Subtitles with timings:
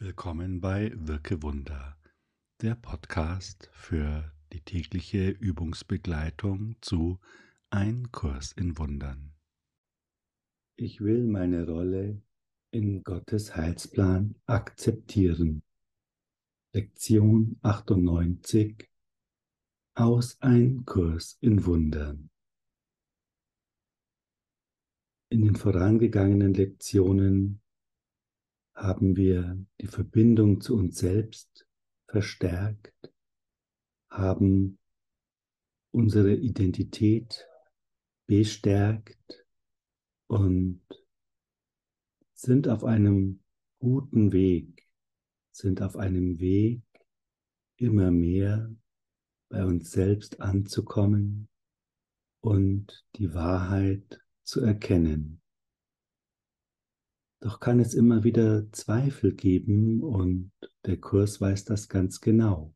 [0.00, 1.96] Willkommen bei Wirke Wunder,
[2.62, 7.18] der Podcast für die tägliche Übungsbegleitung zu
[7.70, 9.34] Ein Kurs in Wundern.
[10.76, 12.22] Ich will meine Rolle
[12.70, 15.64] in Gottes Heilsplan akzeptieren.
[16.72, 18.88] Lektion 98
[19.96, 22.30] aus Ein Kurs in Wundern.
[25.28, 27.62] In den vorangegangenen Lektionen
[28.78, 31.66] haben wir die Verbindung zu uns selbst
[32.06, 33.12] verstärkt,
[34.08, 34.78] haben
[35.90, 37.46] unsere Identität
[38.26, 39.44] bestärkt
[40.28, 40.80] und
[42.34, 43.40] sind auf einem
[43.80, 44.88] guten Weg,
[45.50, 46.82] sind auf einem Weg,
[47.76, 48.72] immer mehr
[49.48, 51.48] bei uns selbst anzukommen
[52.40, 55.40] und die Wahrheit zu erkennen.
[57.40, 60.50] Doch kann es immer wieder Zweifel geben und
[60.84, 62.74] der Kurs weiß das ganz genau.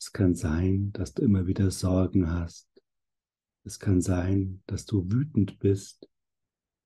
[0.00, 2.68] Es kann sein, dass du immer wieder Sorgen hast.
[3.64, 6.08] Es kann sein, dass du wütend bist,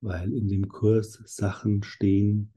[0.00, 2.52] weil in dem Kurs Sachen stehen,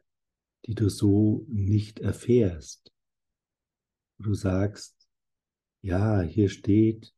[0.65, 2.93] die du so nicht erfährst.
[4.19, 5.07] Du sagst,
[5.81, 7.15] ja, hier steht,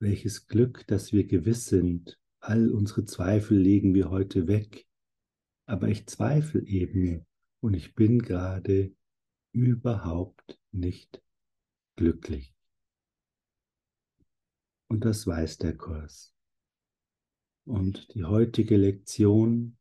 [0.00, 4.86] welches Glück, dass wir gewiss sind, all unsere Zweifel legen wir heute weg
[5.72, 7.24] aber ich zweifle eben
[7.60, 8.94] und ich bin gerade
[9.52, 11.22] überhaupt nicht
[11.96, 12.54] glücklich.
[14.88, 16.34] Und das weiß der Kurs.
[17.64, 19.78] Und die heutige Lektion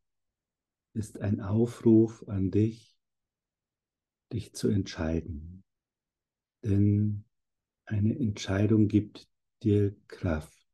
[0.94, 2.97] ist ein Aufruf an dich,
[4.31, 5.66] dich zu entscheiden.
[6.64, 7.25] Denn
[7.84, 9.28] eine Entscheidung gibt
[9.62, 10.66] dir Kraft.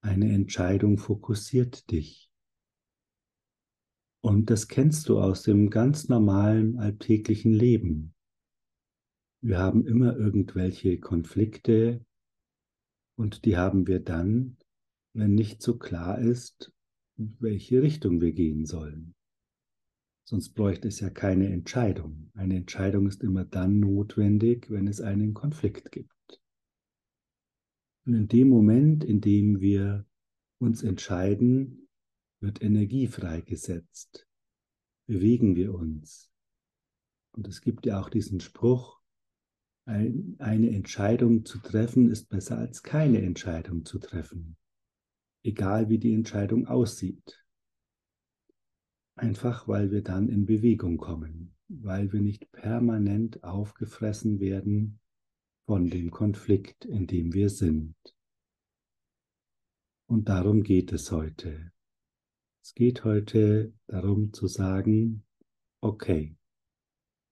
[0.00, 2.29] Eine Entscheidung fokussiert dich.
[4.30, 8.14] Und das kennst du aus dem ganz normalen alltäglichen Leben.
[9.42, 12.06] Wir haben immer irgendwelche Konflikte
[13.18, 14.56] und die haben wir dann,
[15.14, 16.72] wenn nicht so klar ist,
[17.16, 19.16] welche Richtung wir gehen sollen.
[20.22, 22.30] Sonst bräuchte es ja keine Entscheidung.
[22.34, 26.40] Eine Entscheidung ist immer dann notwendig, wenn es einen Konflikt gibt.
[28.06, 30.06] Und in dem Moment, in dem wir
[30.60, 31.88] uns entscheiden,
[32.40, 34.26] wird Energie freigesetzt,
[35.06, 36.30] bewegen wir uns.
[37.32, 39.00] Und es gibt ja auch diesen Spruch,
[39.86, 44.56] ein, eine Entscheidung zu treffen ist besser als keine Entscheidung zu treffen,
[45.42, 47.44] egal wie die Entscheidung aussieht.
[49.16, 55.00] Einfach weil wir dann in Bewegung kommen, weil wir nicht permanent aufgefressen werden
[55.66, 57.94] von dem Konflikt, in dem wir sind.
[60.06, 61.72] Und darum geht es heute.
[62.62, 65.24] Es geht heute darum zu sagen,
[65.80, 66.36] okay,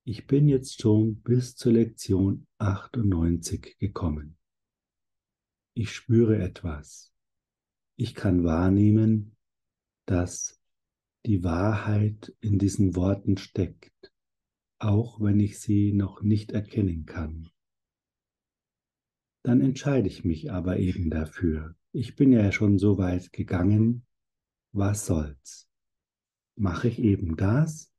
[0.04, 4.38] ich bin jetzt schon bis zur Lektion 98 gekommen.
[5.74, 7.12] Ich spüre etwas.
[7.96, 9.36] Ich kann wahrnehmen,
[10.06, 10.62] dass
[11.26, 14.12] die Wahrheit in diesen Worten steckt,
[14.78, 17.50] auch wenn ich sie noch nicht erkennen kann.
[19.44, 21.76] Dann entscheide ich mich aber eben dafür.
[21.92, 24.06] Ich bin ja schon so weit gegangen,
[24.72, 25.68] was soll's?
[26.56, 27.92] Mache ich eben das,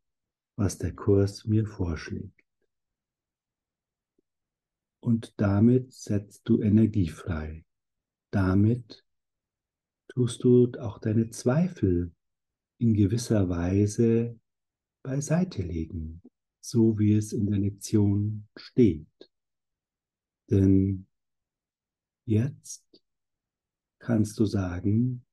[0.56, 2.44] was der Kurs mir vorschlägt.
[5.02, 7.66] Und damit setzt du Energie frei.
[8.32, 9.06] Damit
[10.10, 12.12] tust du auch deine Zweifel
[12.80, 14.40] in gewisser Weise
[15.04, 16.22] beiseite legen,
[16.60, 19.32] so wie es in der Lektion steht.
[20.50, 21.08] Denn
[22.26, 22.84] jetzt
[24.00, 25.26] kannst du sagen,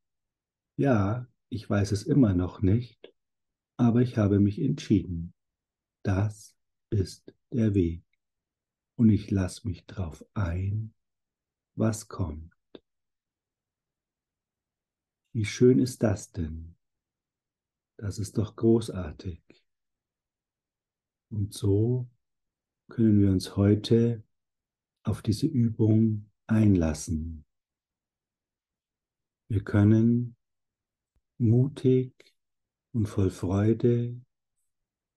[0.77, 3.15] ja, ich weiß es immer noch nicht,
[3.79, 5.35] aber ich habe mich entschieden.
[6.03, 6.57] Das
[6.91, 8.03] ist der Weg.
[8.99, 10.95] Und ich lasse mich drauf ein,
[11.75, 12.53] was kommt.
[15.35, 16.77] Wie schön ist das denn?
[17.99, 19.43] Das ist doch großartig.
[21.31, 22.09] Und so
[22.89, 24.23] können wir uns heute
[25.03, 27.45] auf diese Übung einlassen.
[29.49, 30.37] Wir können
[31.39, 32.13] mutig
[32.93, 34.21] und voll Freude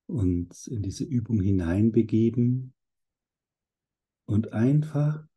[0.07, 2.73] uns in diese Übung hineinbegeben
[4.25, 5.27] und einfach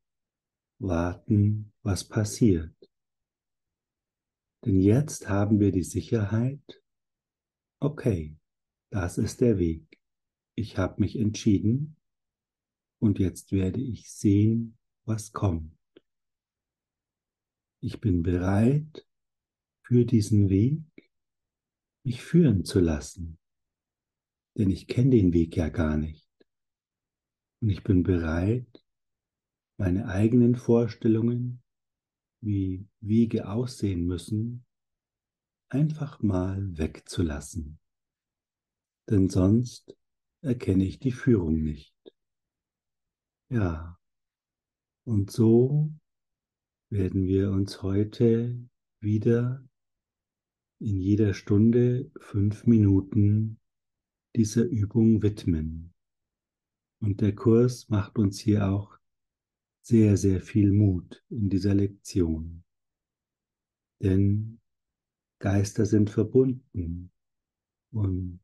[0.78, 2.74] warten, was passiert.
[4.64, 6.82] Denn jetzt haben wir die Sicherheit,
[7.80, 8.36] okay,
[8.90, 10.00] das ist der Weg.
[10.54, 11.96] Ich habe mich entschieden
[12.98, 15.76] und jetzt werde ich sehen, was kommt.
[17.80, 19.06] Ich bin bereit,
[19.82, 20.82] für diesen Weg,
[22.04, 23.38] mich führen zu lassen.
[24.56, 26.28] Denn ich kenne den Weg ja gar nicht.
[27.60, 28.84] Und ich bin bereit,
[29.78, 31.62] meine eigenen Vorstellungen,
[32.40, 34.66] wie Wege aussehen müssen,
[35.68, 37.78] einfach mal wegzulassen.
[39.08, 39.96] Denn sonst
[40.42, 41.96] erkenne ich die Führung nicht.
[43.48, 43.98] Ja,
[45.04, 45.92] und so
[46.90, 48.68] werden wir uns heute
[49.00, 49.64] wieder
[50.82, 53.60] in jeder Stunde fünf Minuten
[54.34, 55.94] dieser Übung widmen.
[57.00, 58.98] Und der Kurs macht uns hier auch
[59.80, 62.64] sehr, sehr viel Mut in dieser Lektion.
[64.02, 64.60] Denn
[65.38, 67.12] Geister sind verbunden
[67.92, 68.40] und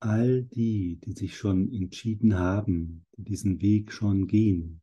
[0.00, 4.80] all die, die sich schon entschieden haben, die diesen Weg schon gehen,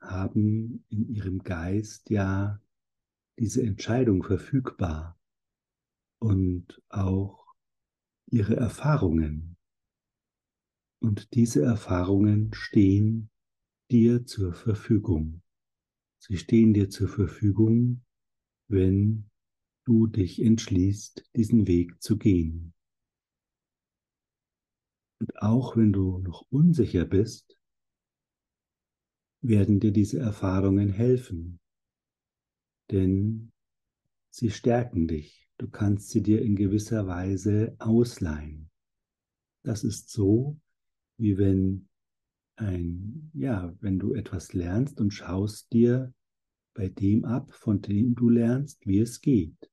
[0.00, 2.60] haben in ihrem Geist ja
[3.38, 5.19] diese Entscheidung verfügbar
[6.20, 7.54] und auch
[8.30, 9.56] ihre Erfahrungen.
[11.02, 13.30] Und diese Erfahrungen stehen
[13.90, 15.42] dir zur Verfügung.
[16.22, 18.04] Sie stehen dir zur Verfügung,
[18.68, 19.30] wenn
[19.86, 22.74] du dich entschließt, diesen Weg zu gehen.
[25.18, 27.58] Und auch wenn du noch unsicher bist,
[29.42, 31.60] werden dir diese Erfahrungen helfen,
[32.90, 33.52] denn
[34.30, 35.49] sie stärken dich.
[35.60, 38.70] Du kannst sie dir in gewisser Weise ausleihen.
[39.62, 40.58] Das ist so,
[41.18, 41.86] wie wenn
[42.56, 46.14] ein, ja, wenn du etwas lernst und schaust dir
[46.72, 49.70] bei dem ab, von dem du lernst, wie es geht.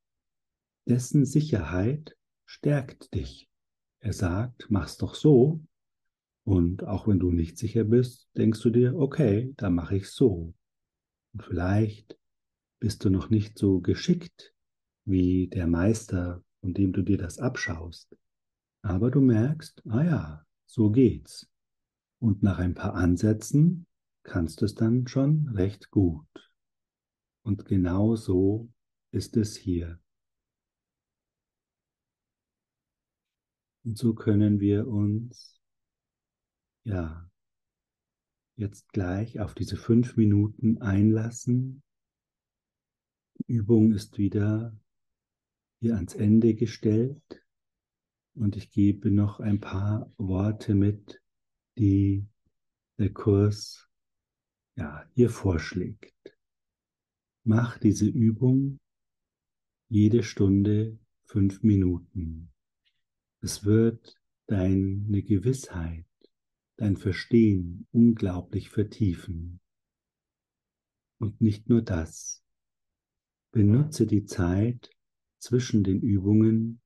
[0.89, 3.49] Dessen Sicherheit stärkt dich.
[4.01, 5.63] Er sagt, mach's doch so.
[6.43, 10.53] Und auch wenn du nicht sicher bist, denkst du dir, okay, dann mache ich so.
[11.31, 12.19] Und vielleicht
[12.81, 14.53] bist du noch nicht so geschickt
[15.07, 18.15] wie der Meister, von dem du dir das abschaust.
[18.81, 21.49] Aber du merkst, ah ja, so geht's.
[22.19, 23.87] Und nach ein paar Ansätzen
[24.23, 26.27] kannst du es dann schon recht gut.
[27.43, 28.69] Und genau so
[29.11, 29.99] ist es hier.
[33.85, 35.61] Und so können wir uns,
[36.83, 37.31] ja,
[38.57, 41.83] jetzt gleich auf diese fünf Minuten einlassen.
[43.37, 44.75] Die Übung ist wieder
[45.79, 47.21] hier ans Ende gestellt
[48.35, 51.21] und ich gebe noch ein paar Worte mit,
[51.77, 52.27] die
[52.97, 53.87] der Kurs
[54.75, 56.13] ja, hier vorschlägt.
[57.43, 58.79] Mach diese Übung
[59.89, 62.51] jede Stunde fünf Minuten.
[63.41, 66.05] Es wird deine Gewissheit,
[66.77, 69.59] dein Verstehen unglaublich vertiefen.
[71.19, 72.43] Und nicht nur das.
[73.51, 74.89] Benutze die Zeit
[75.39, 76.81] zwischen den Übungen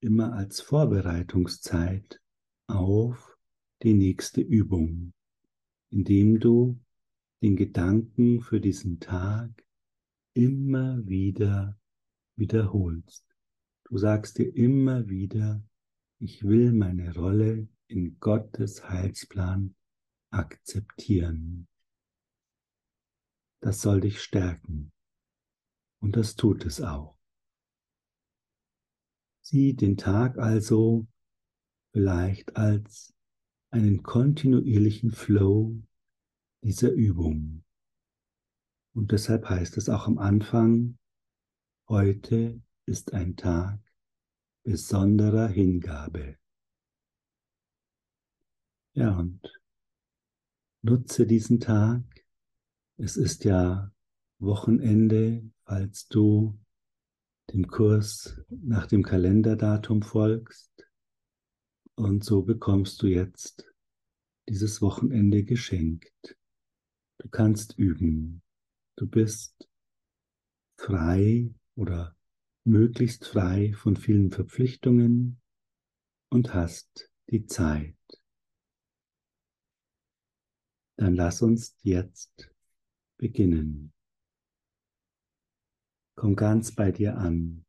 [0.00, 2.20] immer als Vorbereitungszeit
[2.68, 3.38] auf
[3.82, 5.12] die nächste Übung,
[5.90, 6.78] indem du
[7.42, 9.50] den Gedanken für diesen Tag
[10.34, 11.78] immer wieder
[12.36, 13.24] wiederholst.
[13.84, 15.62] Du sagst dir immer wieder,
[16.18, 19.74] ich will meine Rolle in Gottes Heilsplan
[20.30, 21.68] akzeptieren.
[23.60, 24.92] Das soll dich stärken.
[26.00, 27.15] Und das tut es auch.
[29.48, 31.06] Sieh den Tag also
[31.92, 33.14] vielleicht als
[33.70, 35.80] einen kontinuierlichen Flow
[36.64, 37.62] dieser Übung.
[38.92, 40.98] Und deshalb heißt es auch am Anfang,
[41.88, 43.78] heute ist ein Tag
[44.64, 46.38] besonderer Hingabe.
[48.94, 49.48] Ja, und
[50.82, 52.02] nutze diesen Tag.
[52.96, 53.92] Es ist ja
[54.40, 56.58] Wochenende, falls du
[57.52, 60.70] dem Kurs nach dem Kalenderdatum folgst.
[61.94, 63.64] Und so bekommst du jetzt
[64.48, 66.36] dieses Wochenende geschenkt.
[67.18, 68.42] Du kannst üben.
[68.96, 69.68] Du bist
[70.78, 72.16] frei oder
[72.64, 75.40] möglichst frei von vielen Verpflichtungen
[76.30, 77.96] und hast die Zeit.
[80.96, 82.50] Dann lass uns jetzt
[83.18, 83.92] beginnen.
[86.18, 87.66] Komm ganz bei dir an.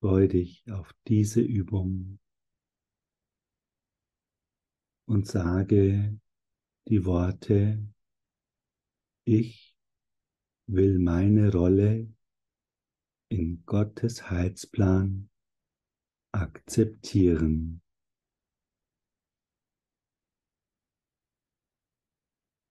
[0.00, 2.18] Freu dich auf diese Übung
[5.06, 6.18] und sage
[6.88, 7.86] die Worte,
[9.24, 9.76] ich
[10.66, 12.12] will meine Rolle
[13.28, 15.30] in Gottes Heilsplan
[16.32, 17.82] akzeptieren.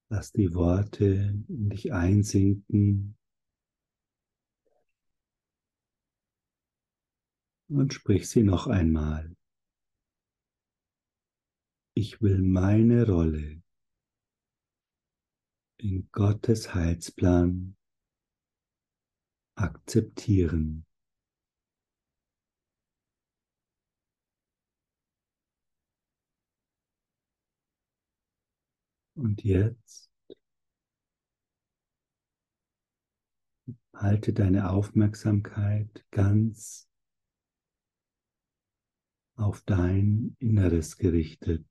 [0.10, 1.06] Lass die Worte
[1.48, 3.18] in dich einsinken
[7.72, 9.36] und sprich sie noch einmal.
[11.94, 13.62] ich will meine Rolle
[15.78, 17.75] in Gottes Heilsplan
[19.56, 20.86] akzeptieren.
[29.16, 30.10] Und jetzt
[33.94, 36.90] halte deine Aufmerksamkeit ganz
[39.41, 41.65] auf dein Inneres gerichtet,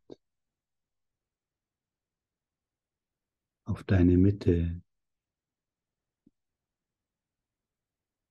[3.65, 4.83] auf deine Mitte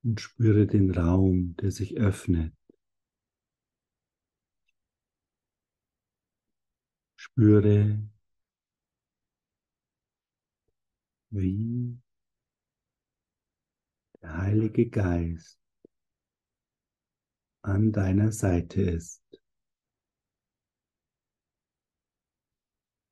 [0.03, 2.53] und spüre den Raum, der sich öffnet.
[7.15, 8.10] Spüre,
[11.31, 11.98] wie
[14.22, 15.59] der Heilige Geist
[17.70, 19.24] an deiner Seite ist.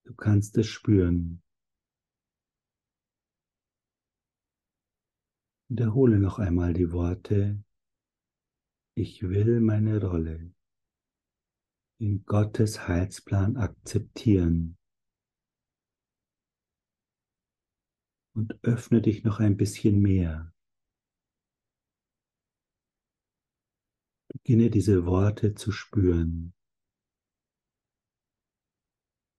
[0.05, 1.43] Du kannst es spüren.
[5.69, 7.61] Wiederhole noch einmal die Worte,
[8.95, 10.53] ich will meine Rolle
[11.99, 14.77] in Gottes Heilsplan akzeptieren.
[18.33, 20.53] Und öffne dich noch ein bisschen mehr.
[24.47, 26.53] Beginne diese Worte zu spüren.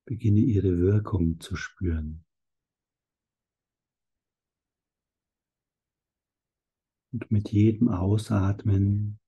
[0.05, 2.27] Beginne ihre Wirkung zu spüren.
[7.11, 9.19] Und mit jedem Ausatmen,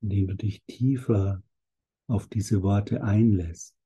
[0.00, 1.42] indem du dich tiefer
[2.06, 3.76] auf diese Worte einlässt,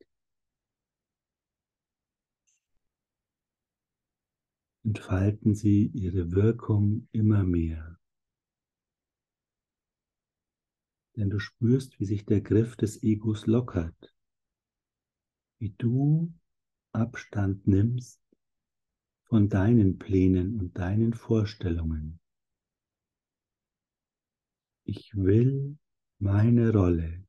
[4.84, 7.95] entfalten sie ihre Wirkung immer mehr.
[11.16, 14.14] Denn du spürst, wie sich der Griff des Egos lockert,
[15.58, 16.32] wie du
[16.92, 18.20] Abstand nimmst
[19.24, 22.20] von deinen Plänen und deinen Vorstellungen.
[24.84, 25.78] Ich will
[26.18, 27.26] meine Rolle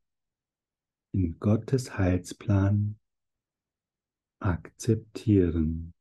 [1.12, 3.00] in Gottes Heilsplan
[4.40, 5.94] akzeptieren.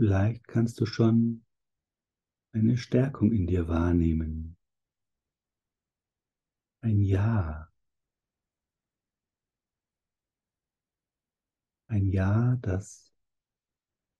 [0.00, 1.44] Vielleicht kannst du schon
[2.52, 4.56] eine Stärkung in dir wahrnehmen.
[6.82, 7.68] Ein Ja.
[11.88, 13.12] Ein Ja, das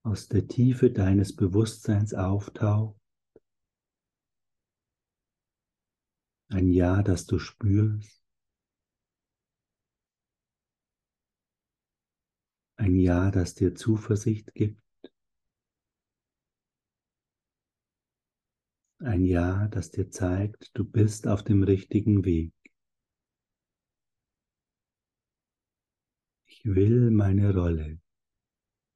[0.02, 3.00] aus der Tiefe deines Bewusstseins auftaucht.
[6.50, 8.22] Ein Ja, das du spürst.
[12.76, 14.82] Ein Ja, das dir Zuversicht gibt.
[19.02, 22.52] Ein Ja, das dir zeigt, du bist auf dem richtigen Weg.
[26.44, 27.98] Ich will meine Rolle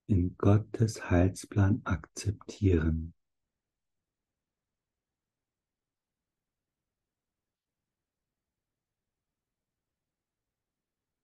[0.06, 3.14] in Gottes Heilsplan akzeptieren.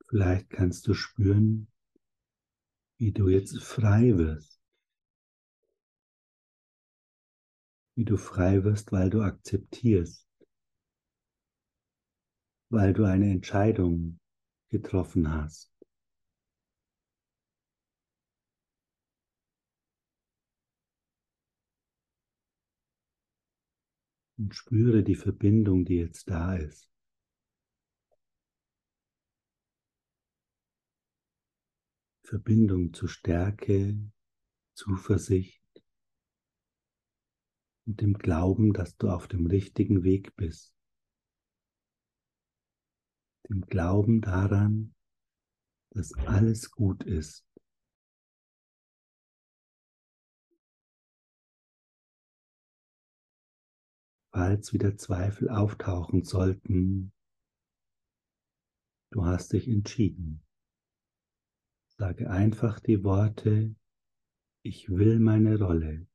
[0.08, 1.66] Vielleicht kannst du spüren,
[2.96, 4.49] wie du jetzt frei wirst.
[8.00, 10.26] Wie du frei wirst, weil du akzeptierst,
[12.70, 14.18] weil du eine Entscheidung
[14.70, 15.70] getroffen hast.
[24.38, 26.90] und spüre die Verbindung, die jetzt da ist.
[32.22, 33.98] Verbindung zu Stärke,
[34.72, 35.59] Zuversicht
[37.90, 40.72] und dem Glauben, dass du auf dem richtigen Weg bist.
[43.48, 44.94] Dem Glauben daran,
[45.90, 47.44] dass alles gut ist.
[54.32, 57.12] falls wieder Zweifel auftauchen sollten,
[59.10, 60.40] du hast dich entschieden.
[61.88, 63.74] Sage einfach die Worte,
[64.62, 66.06] ich will meine Rolle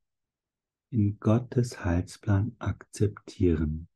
[0.89, 3.87] in Gottes Heilsplan akzeptieren.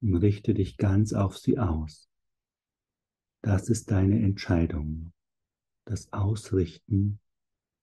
[0.00, 2.08] Und richte dich ganz auf sie aus.
[3.42, 5.12] Das ist deine Entscheidung,
[5.84, 7.20] das Ausrichten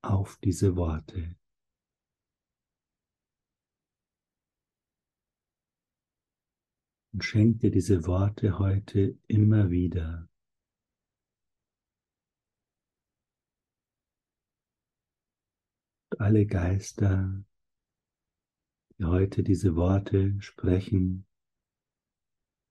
[0.01, 1.35] auf diese Worte.
[7.15, 10.27] und schenk dir diese Worte heute immer wieder.
[16.17, 17.43] Alle Geister,
[18.97, 21.25] die heute diese Worte sprechen,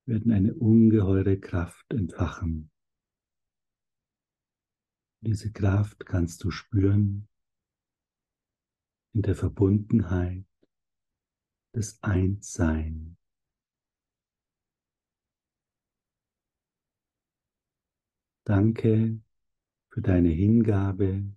[0.06, 2.70] werden eine ungeheure Kraft entfachen.
[5.20, 7.28] Diese Kraft kannst du spüren
[9.14, 10.46] in der Verbundenheit
[11.74, 13.16] des Einssein.
[18.44, 19.22] Danke
[19.90, 21.34] für deine Hingabe.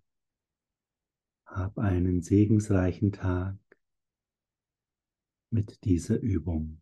[1.47, 3.57] Hab einen segensreichen Tag
[5.49, 6.81] mit dieser Übung.